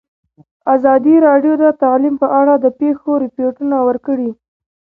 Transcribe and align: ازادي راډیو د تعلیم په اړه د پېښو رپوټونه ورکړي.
ازادي 0.75 1.15
راډیو 1.27 1.53
د 1.63 1.65
تعلیم 1.83 2.15
په 2.21 2.27
اړه 2.39 2.53
د 2.59 2.65
پېښو 2.79 3.11
رپوټونه 3.23 3.77
ورکړي. 3.87 4.29